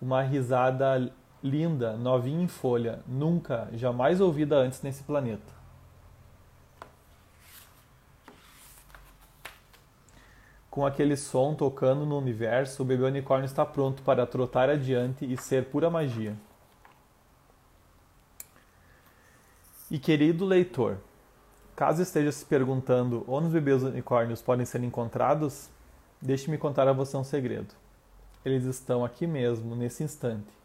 Uma 0.00 0.22
risada 0.22 1.12
linda, 1.42 1.96
novinha 1.96 2.42
em 2.42 2.48
folha, 2.48 3.00
nunca, 3.06 3.68
jamais 3.72 4.20
ouvida 4.20 4.56
antes 4.56 4.82
nesse 4.82 5.02
planeta. 5.02 5.58
Com 10.70 10.86
aquele 10.86 11.16
som 11.16 11.54
tocando 11.54 12.06
no 12.06 12.18
universo, 12.18 12.82
o 12.82 12.86
bebê 12.86 13.04
unicórnio 13.04 13.46
está 13.46 13.66
pronto 13.66 14.02
para 14.02 14.26
trotar 14.26 14.68
adiante 14.70 15.24
e 15.24 15.36
ser 15.36 15.66
pura 15.66 15.90
magia. 15.90 16.36
E 19.90 19.98
querido 19.98 20.44
leitor, 20.44 20.98
caso 21.74 22.02
esteja 22.02 22.30
se 22.30 22.44
perguntando 22.44 23.24
onde 23.26 23.46
os 23.46 23.52
bebês 23.52 23.82
unicórnios 23.82 24.42
podem 24.42 24.66
ser 24.66 24.84
encontrados, 24.84 25.70
deixe-me 26.20 26.58
contar 26.58 26.86
a 26.86 26.92
você 26.92 27.16
um 27.16 27.24
segredo. 27.24 27.74
Eles 28.44 28.64
estão 28.64 29.04
aqui 29.04 29.26
mesmo, 29.26 29.74
nesse 29.74 30.04
instante, 30.04 30.57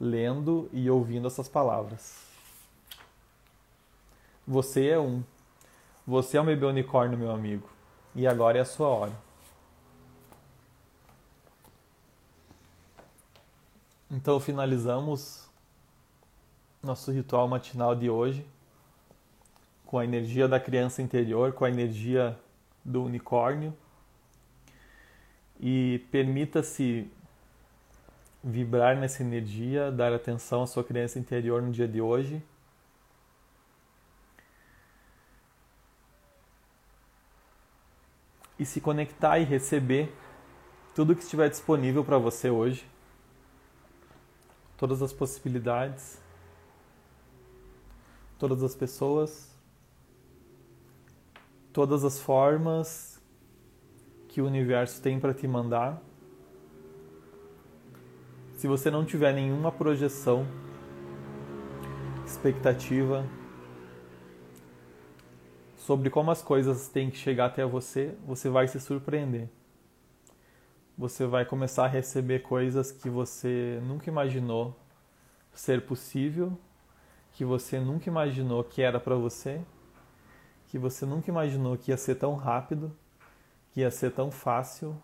lendo 0.00 0.68
e 0.72 0.90
ouvindo 0.90 1.26
essas 1.26 1.48
palavras. 1.48 2.24
Você 4.46 4.88
é 4.88 4.98
um. 4.98 5.22
Você 6.06 6.36
é 6.36 6.40
um 6.40 6.44
bebê 6.44 6.66
unicórnio, 6.66 7.18
meu 7.18 7.30
amigo. 7.30 7.68
E 8.14 8.26
agora 8.26 8.58
é 8.58 8.60
a 8.60 8.64
sua 8.64 8.88
hora. 8.88 9.12
Então 14.10 14.38
finalizamos 14.38 15.48
nosso 16.82 17.10
ritual 17.10 17.48
matinal 17.48 17.94
de 17.94 18.10
hoje 18.10 18.46
com 19.86 19.98
a 19.98 20.04
energia 20.04 20.46
da 20.46 20.60
criança 20.60 21.00
interior, 21.00 21.52
com 21.52 21.64
a 21.64 21.70
energia 21.70 22.38
do 22.84 23.04
unicórnio. 23.04 23.74
E 25.58 26.04
permita-se 26.10 27.10
vibrar 28.44 28.94
nessa 28.94 29.22
energia, 29.22 29.90
dar 29.90 30.12
atenção 30.12 30.62
à 30.62 30.66
sua 30.66 30.84
criança 30.84 31.18
interior 31.18 31.62
no 31.62 31.72
dia 31.72 31.88
de 31.88 32.00
hoje. 32.00 32.42
E 38.58 38.66
se 38.66 38.82
conectar 38.82 39.38
e 39.38 39.44
receber 39.44 40.14
tudo 40.94 41.16
que 41.16 41.22
estiver 41.22 41.48
disponível 41.48 42.04
para 42.04 42.18
você 42.18 42.50
hoje, 42.50 42.86
todas 44.76 45.00
as 45.00 45.12
possibilidades, 45.12 46.20
todas 48.38 48.62
as 48.62 48.74
pessoas, 48.74 49.50
todas 51.72 52.04
as 52.04 52.20
formas 52.20 53.20
que 54.28 54.40
o 54.42 54.46
universo 54.46 55.00
tem 55.00 55.18
para 55.18 55.32
te 55.32 55.48
mandar. 55.48 56.00
Se 58.64 58.68
você 58.68 58.90
não 58.90 59.04
tiver 59.04 59.34
nenhuma 59.34 59.70
projeção, 59.70 60.48
expectativa 62.24 63.28
sobre 65.76 66.08
como 66.08 66.30
as 66.30 66.40
coisas 66.40 66.88
têm 66.88 67.10
que 67.10 67.18
chegar 67.18 67.44
até 67.44 67.62
você, 67.66 68.16
você 68.26 68.48
vai 68.48 68.66
se 68.66 68.80
surpreender. 68.80 69.50
Você 70.96 71.26
vai 71.26 71.44
começar 71.44 71.84
a 71.84 71.88
receber 71.88 72.38
coisas 72.38 72.90
que 72.90 73.10
você 73.10 73.78
nunca 73.82 74.08
imaginou 74.08 74.74
ser 75.52 75.82
possível, 75.82 76.58
que 77.34 77.44
você 77.44 77.78
nunca 77.78 78.08
imaginou 78.08 78.64
que 78.64 78.80
era 78.80 78.98
para 78.98 79.14
você, 79.14 79.60
que 80.68 80.78
você 80.78 81.04
nunca 81.04 81.30
imaginou 81.30 81.76
que 81.76 81.90
ia 81.90 81.98
ser 81.98 82.14
tão 82.14 82.34
rápido, 82.34 82.90
que 83.74 83.80
ia 83.80 83.90
ser 83.90 84.10
tão 84.12 84.30
fácil, 84.30 84.96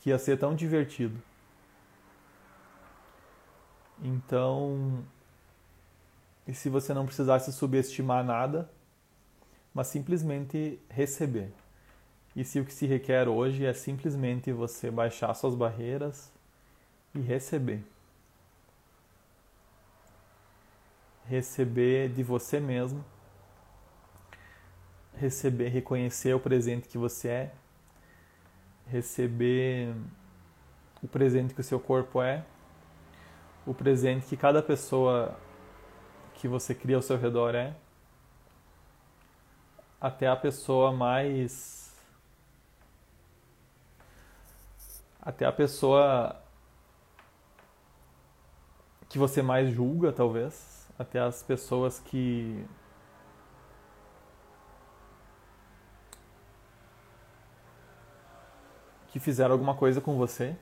que 0.00 0.08
ia 0.08 0.18
ser 0.18 0.38
tão 0.38 0.54
divertido. 0.54 1.20
Então, 4.02 5.04
e 6.46 6.52
se 6.52 6.68
você 6.68 6.92
não 6.92 7.06
precisasse 7.06 7.52
subestimar 7.52 8.24
nada, 8.24 8.70
mas 9.72 9.88
simplesmente 9.88 10.78
receber. 10.88 11.52
E 12.36 12.44
se 12.44 12.60
o 12.60 12.64
que 12.64 12.72
se 12.72 12.86
requer 12.86 13.28
hoje 13.28 13.64
é 13.64 13.72
simplesmente 13.72 14.52
você 14.52 14.90
baixar 14.90 15.32
suas 15.34 15.54
barreiras 15.54 16.32
e 17.14 17.20
receber. 17.20 17.82
Receber 21.26 22.10
de 22.10 22.22
você 22.22 22.60
mesmo, 22.60 23.04
receber, 25.16 25.68
reconhecer 25.68 26.34
o 26.34 26.40
presente 26.40 26.88
que 26.88 26.98
você 26.98 27.28
é, 27.28 27.52
receber 28.86 29.94
o 31.02 31.08
presente 31.08 31.54
que 31.54 31.60
o 31.60 31.64
seu 31.64 31.80
corpo 31.80 32.20
é, 32.20 32.44
o 33.66 33.72
presente 33.74 34.26
que 34.26 34.36
cada 34.36 34.62
pessoa 34.62 35.36
que 36.34 36.48
você 36.48 36.74
cria 36.74 36.96
ao 36.96 37.02
seu 37.02 37.16
redor 37.16 37.54
é, 37.54 37.74
até 40.04 40.28
a 40.28 40.36
pessoa 40.36 40.92
mais. 40.92 41.94
Até 45.22 45.46
a 45.46 45.52
pessoa 45.52 46.38
que 49.08 49.18
você 49.18 49.40
mais 49.40 49.70
julga, 49.72 50.12
talvez, 50.12 50.86
até 50.98 51.20
as 51.20 51.42
pessoas 51.42 51.98
que. 52.00 52.66
que 59.08 59.18
fizeram 59.18 59.52
alguma 59.52 59.74
coisa 59.74 60.02
com 60.02 60.18
você. 60.18 60.54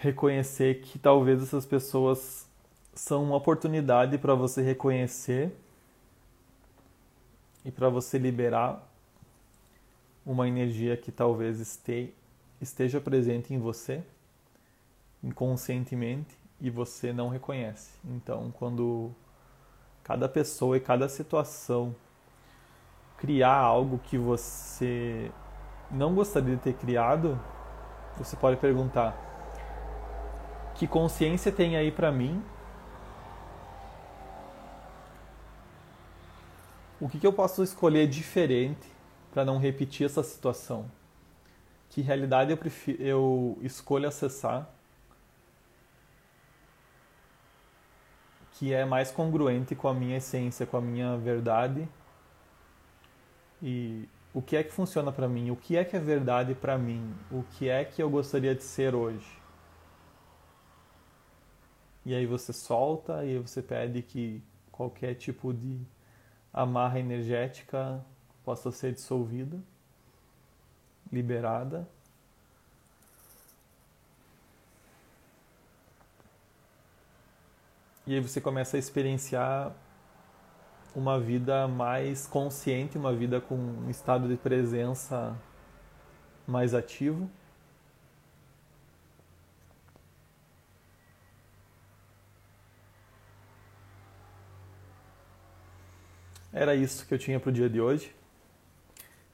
Reconhecer 0.00 0.80
que 0.80 0.98
talvez 0.98 1.42
essas 1.42 1.66
pessoas 1.66 2.48
são 2.94 3.22
uma 3.22 3.36
oportunidade 3.36 4.16
para 4.16 4.34
você 4.34 4.62
reconhecer 4.62 5.54
e 7.64 7.70
para 7.70 7.90
você 7.90 8.16
liberar 8.16 8.88
uma 10.24 10.48
energia 10.48 10.96
que 10.96 11.12
talvez 11.12 11.60
esteja 12.60 13.00
presente 13.00 13.52
em 13.52 13.58
você 13.58 14.02
inconscientemente 15.22 16.34
e 16.58 16.70
você 16.70 17.12
não 17.12 17.28
reconhece. 17.28 17.90
Então, 18.04 18.50
quando 18.58 19.10
cada 20.02 20.28
pessoa 20.28 20.78
e 20.78 20.80
cada 20.80 21.10
situação 21.10 21.94
criar 23.18 23.56
algo 23.56 23.98
que 23.98 24.16
você 24.16 25.30
não 25.90 26.14
gostaria 26.14 26.56
de 26.56 26.62
ter 26.62 26.72
criado, 26.72 27.38
você 28.16 28.34
pode 28.34 28.56
perguntar: 28.56 29.29
que 30.80 30.86
consciência 30.86 31.52
tem 31.52 31.76
aí 31.76 31.92
para 31.92 32.10
mim? 32.10 32.42
O 36.98 37.06
que, 37.06 37.18
que 37.18 37.26
eu 37.26 37.34
posso 37.34 37.62
escolher 37.62 38.08
diferente 38.08 38.88
para 39.30 39.44
não 39.44 39.58
repetir 39.58 40.06
essa 40.06 40.22
situação? 40.22 40.90
Que 41.90 42.00
realidade 42.00 42.50
eu, 42.50 42.56
prefiro, 42.56 43.02
eu 43.02 43.58
escolho 43.60 44.08
acessar 44.08 44.70
que 48.52 48.72
é 48.72 48.86
mais 48.86 49.10
congruente 49.10 49.74
com 49.74 49.86
a 49.86 49.92
minha 49.92 50.16
essência, 50.16 50.64
com 50.64 50.78
a 50.78 50.80
minha 50.80 51.14
verdade? 51.18 51.86
E 53.62 54.08
o 54.32 54.40
que 54.40 54.56
é 54.56 54.64
que 54.64 54.72
funciona 54.72 55.12
para 55.12 55.28
mim? 55.28 55.50
O 55.50 55.56
que 55.56 55.76
é 55.76 55.84
que 55.84 55.94
é 55.94 56.00
verdade 56.00 56.54
para 56.54 56.78
mim? 56.78 57.14
O 57.30 57.44
que 57.58 57.68
é 57.68 57.84
que 57.84 58.02
eu 58.02 58.08
gostaria 58.08 58.54
de 58.54 58.62
ser 58.62 58.94
hoje? 58.94 59.39
E 62.04 62.14
aí 62.14 62.26
você 62.26 62.52
solta 62.52 63.24
e 63.24 63.38
você 63.38 63.62
pede 63.62 64.02
que 64.02 64.42
qualquer 64.72 65.14
tipo 65.14 65.52
de 65.52 65.78
amarra 66.52 66.98
energética 66.98 68.04
possa 68.44 68.70
ser 68.70 68.92
dissolvida, 68.92 69.58
liberada. 71.12 71.86
E 78.06 78.14
aí 78.14 78.20
você 78.20 78.40
começa 78.40 78.76
a 78.76 78.80
experienciar 78.80 79.72
uma 80.96 81.20
vida 81.20 81.68
mais 81.68 82.26
consciente, 82.26 82.98
uma 82.98 83.14
vida 83.14 83.40
com 83.40 83.54
um 83.54 83.90
estado 83.90 84.26
de 84.26 84.36
presença 84.36 85.36
mais 86.46 86.74
ativo. 86.74 87.30
Era 96.52 96.74
isso 96.74 97.06
que 97.06 97.14
eu 97.14 97.18
tinha 97.18 97.38
para 97.38 97.50
o 97.50 97.52
dia 97.52 97.70
de 97.70 97.80
hoje. 97.80 98.14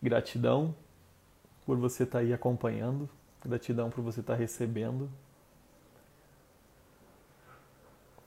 Gratidão 0.03 0.75
por 1.65 1.79
você 1.79 2.03
estar 2.03 2.19
tá 2.19 2.25
aí 2.25 2.33
acompanhando, 2.33 3.09
gratidão 3.45 3.91
por 3.91 4.03
você 4.03 4.21
estar 4.21 4.35
tá 4.35 4.39
recebendo. 4.39 5.11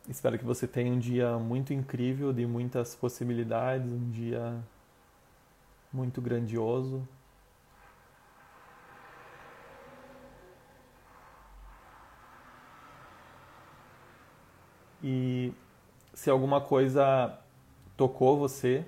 Espero 0.09 0.39
que 0.39 0.43
você 0.43 0.67
tenha 0.67 0.91
um 0.91 0.97
dia 0.97 1.37
muito 1.37 1.71
incrível, 1.71 2.33
de 2.33 2.45
muitas 2.47 2.95
possibilidades, 2.95 3.91
um 3.91 4.09
dia 4.09 4.57
muito 5.93 6.19
grandioso. 6.19 7.07
E 15.03 15.53
se 16.13 16.29
alguma 16.29 16.59
coisa 16.59 17.39
tocou 17.99 18.39
você, 18.39 18.85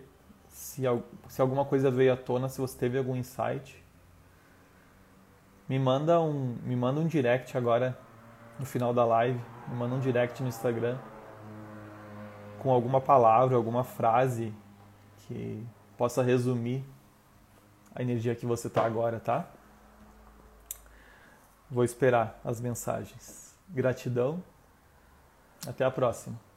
se, 0.48 0.84
se 1.28 1.42
alguma 1.42 1.66
coisa 1.66 1.92
veio 1.92 2.14
à 2.14 2.16
tona, 2.16 2.48
se 2.48 2.62
você 2.62 2.78
teve 2.78 2.98
algum 2.98 3.14
insight, 3.14 3.84
me 5.68 5.78
manda 5.78 6.22
um, 6.22 6.56
me 6.64 6.78
manda 6.78 7.02
um 7.02 7.08
direct 7.08 7.58
agora 7.58 8.00
no 8.58 8.66
final 8.66 8.94
da 8.94 9.04
live, 9.04 9.38
me 9.68 9.76
manda 9.76 9.96
um 9.96 10.00
direct 10.00 10.42
no 10.42 10.48
Instagram 10.48 10.98
com 12.60 12.72
alguma 12.72 13.02
palavra, 13.02 13.58
alguma 13.58 13.84
frase 13.84 14.54
que 15.18 15.62
possa 15.98 16.24
resumir 16.24 16.82
a 17.94 18.02
energia 18.02 18.34
que 18.34 18.46
você 18.46 18.68
está 18.68 18.86
agora, 18.86 19.20
tá? 19.20 19.46
Vou 21.70 21.84
esperar 21.84 22.40
as 22.46 22.62
mensagens. 22.62 23.54
Gratidão. 23.68 24.42
Até 25.68 25.84
a 25.84 25.92
próxima. 25.92 26.51